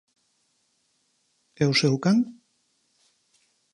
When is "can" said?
2.03-2.17